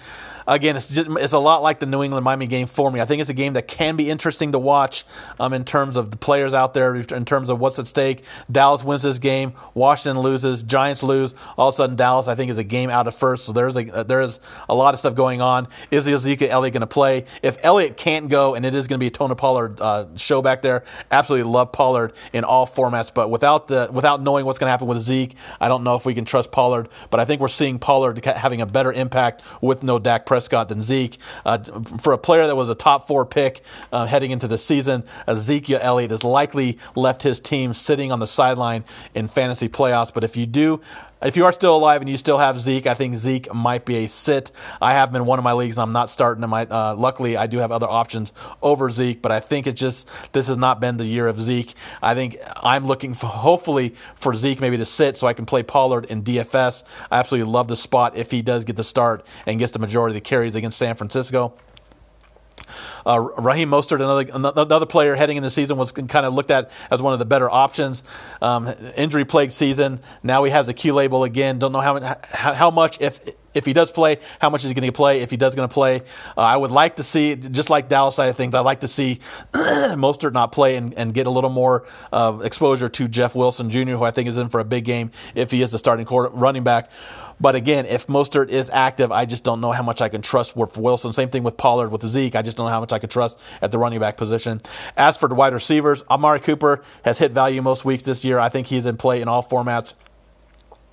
[0.47, 2.99] again, it's just, it's a lot like the New England Miami game for me.
[3.01, 5.05] I think it's a game that can be interesting to watch
[5.39, 8.23] um, in terms of the players out there, in terms of what's at stake.
[8.51, 11.33] Dallas wins this game, Washington loses, Giants lose.
[11.57, 13.45] All of a sudden, Dallas I think is a game out of first.
[13.45, 15.67] So there's a there is a lot of stuff going on.
[15.91, 17.25] Is Ezekiel Elliott going to play?
[17.41, 20.41] If Elliott can't go, and it is going to be a Tony Pollard uh, show
[20.41, 23.13] back there, absolutely love Pollard in all formats.
[23.13, 26.05] But without the without knowing what's going to happen with Zeke, I don't know if
[26.05, 26.89] we can trust Pollard.
[27.09, 30.81] But I think we're seeing Pollard having a better impact with no Dak Prescott than
[30.81, 31.19] Zeke.
[31.45, 31.59] Uh,
[31.99, 35.77] for a player that was a top four pick uh, heading into the season, Ezekiel
[35.79, 40.11] Elliott has likely left his team sitting on the sideline in fantasy playoffs.
[40.11, 40.81] But if you do
[41.23, 44.05] if you are still alive and you still have Zeke, I think Zeke might be
[44.05, 44.51] a sit.
[44.81, 46.53] I have him in one of my leagues, and I'm not starting him.
[46.53, 48.31] I, uh, luckily, I do have other options
[48.61, 51.73] over Zeke, but I think it just this has not been the year of Zeke.
[52.01, 55.63] I think I'm looking for hopefully for Zeke maybe to sit so I can play
[55.63, 56.83] Pollard in DFS.
[57.11, 60.15] I absolutely love the spot if he does get the start and gets the majority
[60.17, 61.53] of the carries against San Francisco.
[63.05, 66.71] Uh, Raheem Mostert, another another player heading in the season, was kind of looked at
[66.89, 68.03] as one of the better options.
[68.41, 69.99] Um, injury plagued season.
[70.21, 71.59] Now he has a Q label again.
[71.59, 73.19] Don't know how how much if
[73.53, 75.21] if he does play, how much is he going to play?
[75.21, 76.01] If he does going to play,
[76.37, 78.87] uh, I would like to see, just like Dallas side of things, I'd like to
[78.87, 79.19] see
[79.53, 83.91] Mostert not play and, and get a little more uh, exposure to Jeff Wilson Jr.,
[83.91, 86.29] who I think is in for a big game if he is the starting quarter,
[86.29, 86.89] running back.
[87.39, 90.55] But again, if Mostert is active, I just don't know how much I can trust
[90.55, 91.13] with Wilson.
[91.13, 92.35] Same thing with Pollard with Zeke.
[92.35, 94.61] I just don't know how much I can trust at the running back position.
[94.97, 98.39] As for the wide receivers, Amari Cooper has hit value most weeks this year.
[98.39, 99.93] I think he's in play in all formats.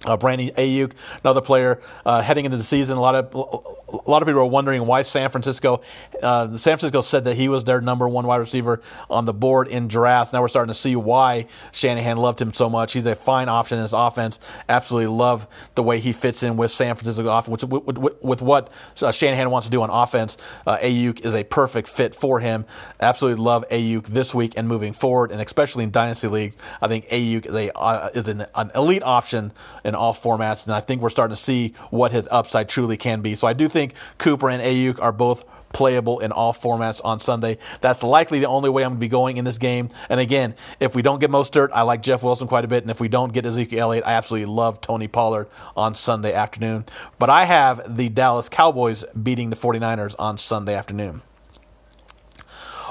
[0.07, 2.97] Uh, Brandon Aiyuk, another player uh, heading into the season.
[2.97, 5.81] A lot of a lot of people are wondering why San Francisco.
[6.23, 9.69] Uh, San Francisco said that he was their number one wide receiver on the board
[9.69, 10.33] in drafts.
[10.33, 12.93] Now we're starting to see why Shanahan loved him so much.
[12.93, 14.39] He's a fine option in his offense.
[14.69, 17.65] Absolutely love the way he fits in with San Francisco offense.
[17.65, 18.73] With, with, with, what
[19.03, 22.65] uh, Shanahan wants to do on offense, uh, Aiyuk is a perfect fit for him.
[23.01, 26.57] Absolutely love Aiyuk this week and moving forward, and especially in dynasty leagues.
[26.81, 29.53] I think Aiyuk is, a, uh, is an, an elite option
[29.85, 33.21] in all formats, and I think we're starting to see what his upside truly can
[33.21, 33.35] be.
[33.35, 33.80] So I do think
[34.19, 37.59] Cooper and Aiyuk are both playable in all formats on Sunday.
[37.81, 39.91] That's likely the only way I'm going to be going in this game.
[40.09, 42.83] And again, if we don't get Mostert, I like Jeff Wilson quite a bit.
[42.83, 46.85] And if we don't get Ezekiel Elliott, I absolutely love Tony Pollard on Sunday afternoon.
[47.19, 51.23] But I have the Dallas Cowboys beating the 49ers on Sunday afternoon.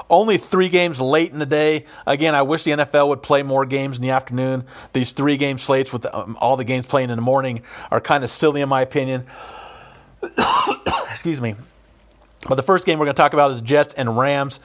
[0.08, 1.86] Only three games late in the day.
[2.04, 4.64] Again, I wish the NFL would play more games in the afternoon.
[4.92, 8.24] These three game slates with um, all the games playing in the morning are kind
[8.24, 9.26] of silly, in my opinion.
[11.10, 11.54] Excuse me.
[12.48, 14.60] But the first game we're going to talk about is Jets and Rams.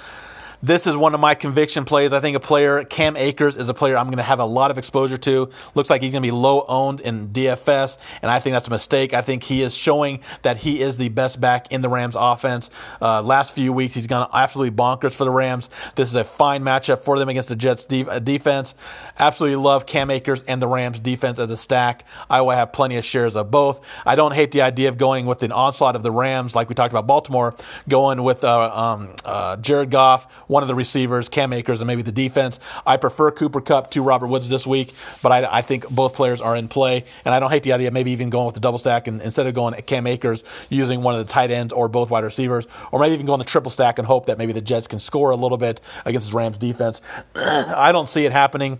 [0.62, 2.13] This is one of my conviction plays.
[2.13, 4.72] I think a player, Cam Akers, is a player I'm going to have a lot
[4.72, 5.50] of exposure to.
[5.74, 8.72] Looks like he's going to be low owned in DFS, and I think that's a
[8.72, 9.13] mistake.
[9.13, 12.70] I think he is showing that he is the best back in the Rams offense.
[13.02, 15.70] Uh, last few weeks, he's gone absolutely bonkers for the Rams.
[15.96, 18.76] This is a fine matchup for them against the Jets de- uh, defense.
[19.18, 22.04] Absolutely love Cam Akers and the Rams defense as a stack.
[22.30, 23.82] I will have plenty of shares of both.
[24.06, 26.76] I don't hate the idea of going with an onslaught of the Rams, like we
[26.76, 27.56] talked about Baltimore,
[27.88, 32.02] going with uh, um, uh, Jared Goff one of the receivers, Cam Akers, and maybe
[32.02, 32.60] the defense.
[32.86, 36.42] I prefer Cooper Kupp to Robert Woods this week, but I, I think both players
[36.42, 37.06] are in play.
[37.24, 39.22] And I don't hate the idea of maybe even going with the double stack and
[39.22, 42.24] instead of going at Cam Akers, using one of the tight ends or both wide
[42.24, 45.00] receivers, or maybe even going the triple stack and hope that maybe the Jets can
[45.00, 47.02] score a little bit against the Rams defense.
[47.36, 48.80] I don't see it happening.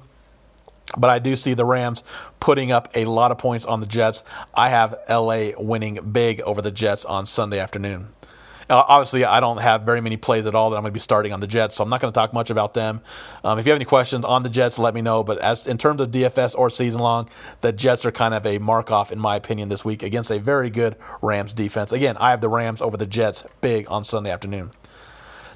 [0.97, 2.04] But I do see the Rams
[2.39, 4.23] putting up a lot of points on the Jets.
[4.54, 8.10] I have LA winning big over the Jets on Sunday afternoon.
[8.69, 10.99] Uh, obviously, I don't have very many plays at all that I'm going to be
[10.99, 13.01] starting on the Jets, so I'm not going to talk much about them.
[13.43, 15.23] Um, if you have any questions on the Jets, let me know.
[15.23, 17.30] But as in terms of DFS or season long,
[17.62, 20.39] the Jets are kind of a mark off, in my opinion, this week against a
[20.39, 21.91] very good Rams defense.
[21.91, 24.71] Again, I have the Rams over the Jets big on Sunday afternoon.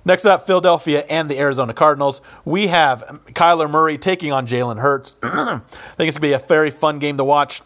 [0.05, 2.21] Next up, Philadelphia and the Arizona Cardinals.
[2.45, 5.15] We have Kyler Murray taking on Jalen Hurts.
[5.23, 7.61] I think it's going to be a very fun game to watch.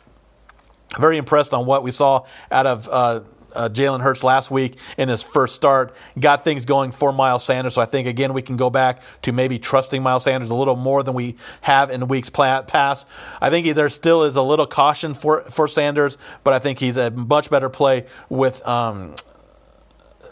[0.99, 3.21] Very impressed on what we saw out of uh,
[3.53, 5.95] uh, Jalen Hurts last week in his first start.
[6.19, 7.75] Got things going for Miles Sanders.
[7.75, 10.75] So I think, again, we can go back to maybe trusting Miles Sanders a little
[10.75, 13.07] more than we have in weeks past.
[13.41, 16.97] I think there still is a little caution for, for Sanders, but I think he's
[16.97, 19.15] a much better play with um,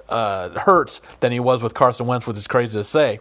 [0.10, 3.20] uh, Hurts than he was with Carson Wentz, which is crazy to say.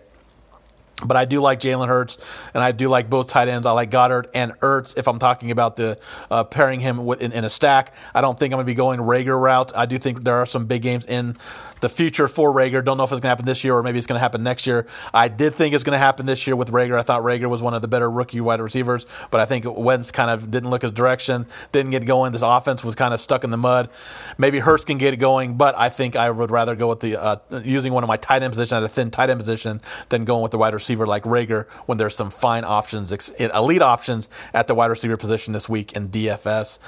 [1.05, 2.19] But I do like Jalen Hurts,
[2.55, 3.67] and I do like both tight ends.
[3.67, 5.99] I like Goedert and Ertz if I'm talking about the
[6.31, 7.95] uh, pairing him with, in, in, a stack.
[8.15, 9.73] I don't think I'm going to be going Reagor route.
[9.75, 11.37] I do think there are some big games in
[11.81, 12.85] the future for Reagor.
[12.85, 14.43] Don't know if it's going to happen this year or maybe it's going to happen
[14.43, 14.87] next year.
[15.13, 16.99] I did think it's going to happen this year with Reagor.
[16.99, 20.11] I thought Reagor was one of the better rookie wide receivers, but I think Wentz
[20.11, 22.33] kind of didn't look his direction, didn't get going.
[22.33, 23.91] This offense was kind of stuck in the mud.
[24.39, 27.21] Maybe Hurts can get it going, but I think I would rather go with the
[27.21, 30.25] uh, using one of my tight end position at a thin tight end position than
[30.25, 34.67] going with the wide receiver like Reagor when there's some fine options, elite options at
[34.67, 36.79] the wide receiver position this week in DFS.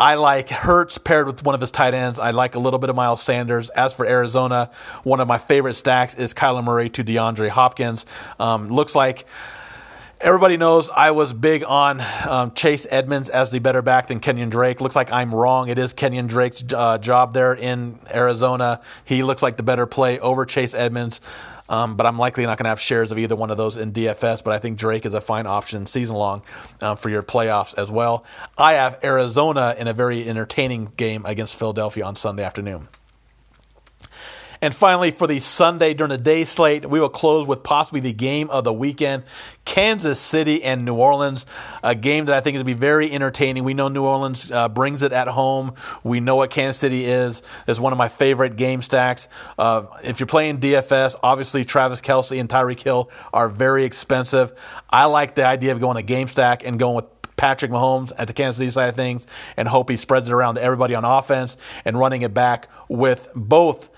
[0.00, 2.18] I like Hurts paired with one of his tight ends.
[2.18, 3.68] I like a little bit of Miles Sanders.
[3.68, 4.70] As for Arizona,
[5.02, 8.06] one of my favorite stacks is Kyler Murray to DeAndre Hopkins.
[8.38, 9.26] Um, looks like
[10.18, 14.48] everybody knows I was big on um, Chase Edmonds as the better back than Kenyon
[14.48, 14.80] Drake.
[14.80, 15.68] Looks like I'm wrong.
[15.68, 18.80] It is Kenyon Drake's uh, job there in Arizona.
[19.04, 21.20] He looks like the better play over Chase Edmonds.
[21.70, 23.92] Um, but I'm likely not going to have shares of either one of those in
[23.92, 24.44] DFS.
[24.44, 26.42] But I think Drake is a fine option season long
[26.80, 28.24] uh, for your playoffs as well.
[28.58, 32.88] I have Arizona in a very entertaining game against Philadelphia on Sunday afternoon.
[34.62, 38.12] And finally, for the Sunday during the day slate, we will close with possibly the
[38.12, 39.24] game of the weekend
[39.64, 41.46] Kansas City and New Orleans.
[41.82, 43.64] A game that I think is going to be very entertaining.
[43.64, 45.74] We know New Orleans uh, brings it at home.
[46.04, 47.42] We know what Kansas City is.
[47.66, 49.28] It's one of my favorite game stacks.
[49.58, 54.52] Uh, if you're playing DFS, obviously Travis Kelce and Tyreek Hill are very expensive.
[54.90, 58.26] I like the idea of going a game stack and going with Patrick Mahomes at
[58.26, 61.06] the Kansas City side of things and hope he spreads it around to everybody on
[61.06, 63.88] offense and running it back with both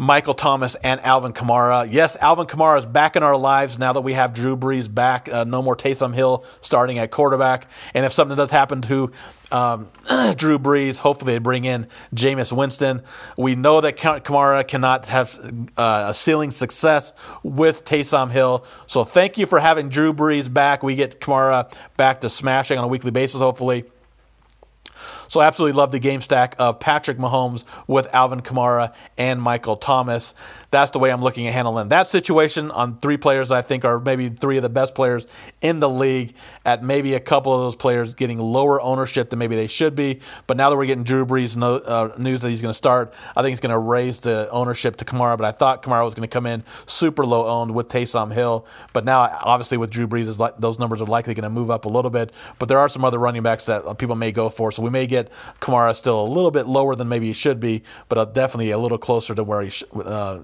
[0.00, 1.92] Michael Thomas and Alvin Kamara.
[1.92, 5.28] Yes, Alvin Kamara is back in our lives now that we have Drew Brees back.
[5.28, 7.66] Uh, no more Taysom Hill starting at quarterback.
[7.94, 9.10] And if something does happen to
[9.50, 9.88] um,
[10.36, 13.02] Drew Brees, hopefully they bring in Jameis Winston.
[13.36, 15.36] We know that Kamara cannot have
[15.76, 18.64] uh, a ceiling success with Taysom Hill.
[18.86, 20.84] So thank you for having Drew Brees back.
[20.84, 23.84] We get Kamara back to smashing on a weekly basis, hopefully.
[25.28, 29.76] So I absolutely love the game stack of Patrick Mahomes with Alvin Kamara and Michael
[29.76, 30.34] Thomas
[30.70, 33.98] that's the way I'm looking at handling that situation on three players I think are
[33.98, 35.26] maybe three of the best players
[35.60, 39.56] in the league at maybe a couple of those players getting lower ownership than maybe
[39.56, 40.20] they should be.
[40.46, 43.14] But now that we're getting Drew Brees no, uh, news that he's going to start,
[43.34, 45.38] I think it's going to raise the ownership to Kamara.
[45.38, 48.66] But I thought Kamara was going to come in super low owned with Taysom Hill.
[48.92, 50.26] But now, obviously, with Drew Brees,
[50.58, 52.32] those numbers are likely going to move up a little bit.
[52.58, 54.70] But there are some other running backs that people may go for.
[54.70, 57.82] So we may get Kamara still a little bit lower than maybe he should be,
[58.08, 60.40] but uh, definitely a little closer to where he sh- uh,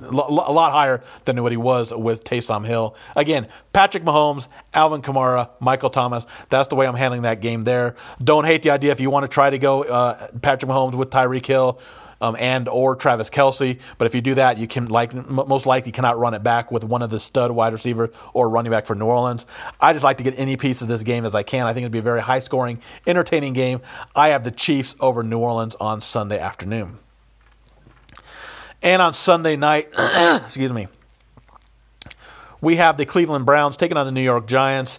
[0.00, 2.96] a lot higher than what he was with Taysom Hill.
[3.16, 6.26] Again, Patrick Mahomes, Alvin Kamara, Michael Thomas.
[6.48, 7.96] That's the way I'm handling that game there.
[8.22, 11.10] Don't hate the idea if you want to try to go uh, Patrick Mahomes with
[11.10, 11.80] Tyreek Hill.
[12.20, 13.80] Um, and or Travis Kelce.
[13.98, 16.84] But if you do that, you can like most likely cannot run it back with
[16.84, 19.44] one of the stud wide receivers or running back for New Orleans.
[19.80, 21.66] I just like to get any piece of this game as I can.
[21.66, 23.80] I think it'd be a very high scoring, entertaining game.
[24.14, 27.00] I have the Chiefs over New Orleans on Sunday afternoon.
[28.82, 29.88] And on Sunday night,
[30.44, 30.88] excuse me,
[32.60, 34.98] we have the Cleveland Browns taking on the New York Giants.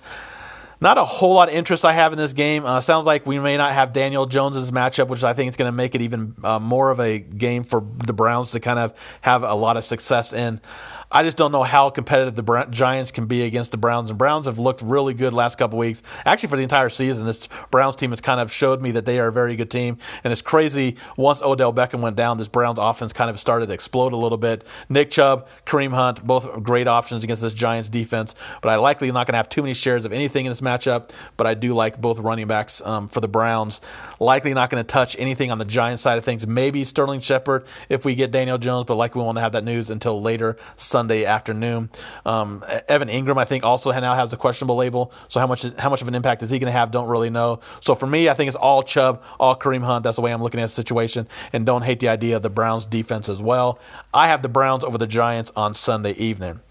[0.80, 2.66] Not a whole lot of interest I have in this game.
[2.66, 5.72] Uh, sounds like we may not have Daniel Jones's matchup, which I think is going
[5.72, 8.94] to make it even uh, more of a game for the Browns to kind of
[9.22, 10.60] have a lot of success in.
[11.16, 14.10] I just don't know how competitive the Giants can be against the Browns.
[14.10, 16.02] And Browns have looked really good last couple weeks.
[16.26, 19.20] Actually, for the entire season, this Browns team has kind of showed me that they
[19.20, 20.00] are a very good team.
[20.24, 20.98] And it's crazy.
[21.16, 24.40] Once Odell Beckham went down, this Browns offense kind of started to explode a little
[24.40, 24.66] bit.
[24.90, 28.34] Nick Chubb, Kareem Hunt, both great options against this Giants defense.
[28.64, 30.62] But I likely am not going to have too many shares of anything in this
[30.62, 31.12] matchup.
[31.38, 33.82] But I do like both running backs um, for the Browns.
[34.20, 36.48] Likely not going to touch anything on the Giants side of things.
[36.48, 39.92] Maybe Sterling Shepard if we get Daniel Jones, but likely we won't have that news
[39.92, 41.90] until later Sunday Sunday afternoon.
[42.26, 45.12] Um, Evan Engram, I think, also now has a questionable label.
[45.28, 46.92] So how much how much of an impact is he going to have?
[46.92, 47.60] Don't really know.
[47.82, 50.06] So for me, I think it's all Chubb, all Kareem Hunt.
[50.06, 52.50] That's the way I'm looking at the situation, and don't hate the idea of the
[52.50, 53.80] Browns defense as well.
[54.14, 56.62] I have the Browns over the Giants on Sunday evening.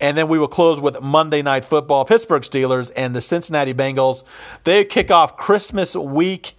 [0.00, 4.24] And then we will close with Monday Night Football, Pittsburgh Steelers and the Cincinnati Bengals.
[4.64, 6.54] They kick off Christmas week.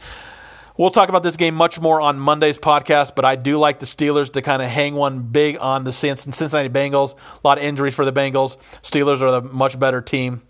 [0.80, 3.86] We'll talk about this game much more on Monday's podcast, but I do like the
[3.86, 7.16] Steelers to kind of hang one big on the Cincinnati Bengals.
[7.16, 8.56] A lot of injuries for the Bengals.
[8.82, 10.42] Steelers are the much better team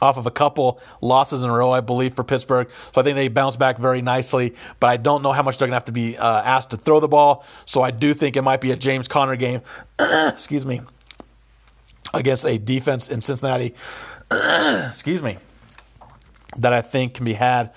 [0.00, 2.70] off of a couple losses in a row, I believe, for Pittsburgh.
[2.94, 5.68] So I think they bounce back very nicely, but I don't know how much they're
[5.68, 7.44] going to have to be uh, asked to throw the ball.
[7.66, 9.60] So I do think it might be a James Conner game.
[9.98, 10.80] Excuse me.
[12.14, 13.74] Against a defense in Cincinnati.
[14.30, 15.36] Excuse me.
[16.56, 17.74] That I think can be had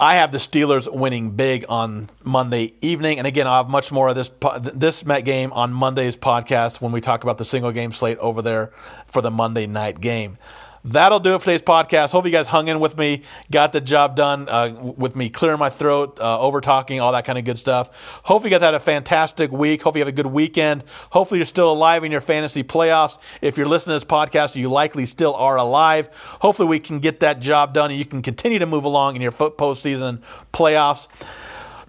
[0.00, 4.08] I have the Steelers winning big on Monday evening, and again, I'll have much more
[4.08, 4.30] of this
[4.72, 8.40] this Met game on Monday's podcast when we talk about the single game slate over
[8.40, 8.72] there
[9.08, 10.38] for the Monday night game.
[10.82, 12.10] That'll do it for today's podcast.
[12.10, 15.58] Hope you guys hung in with me, got the job done uh, with me clearing
[15.58, 18.20] my throat, uh, over talking, all that kind of good stuff.
[18.24, 19.82] Hope you guys had a fantastic week.
[19.82, 20.84] Hope you have a good weekend.
[21.10, 23.18] Hopefully, you're still alive in your fantasy playoffs.
[23.42, 26.08] If you're listening to this podcast, you likely still are alive.
[26.40, 29.22] Hopefully, we can get that job done and you can continue to move along in
[29.22, 30.22] your postseason
[30.54, 31.08] playoffs.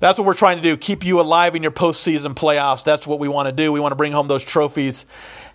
[0.02, 0.76] That's what we're trying to do.
[0.76, 2.84] Keep you alive in your postseason playoffs.
[2.84, 3.72] That's what we want to do.
[3.72, 5.06] We want to bring home those trophies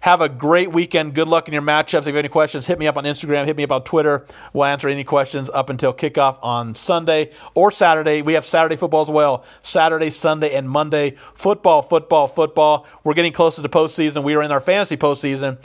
[0.07, 1.15] have a great weekend.
[1.15, 1.99] Good luck in your matchups.
[1.99, 4.25] If you have any questions, hit me up on Instagram, hit me up on Twitter.
[4.53, 8.23] We'll answer any questions up until kickoff on Sunday or Saturday.
[8.23, 9.45] We have Saturday football as well.
[9.63, 11.17] Saturday, Sunday, and Monday.
[11.35, 12.87] Football, football, football.
[13.03, 14.23] We're getting closer to postseason.
[14.23, 15.59] We are in our fantasy postseason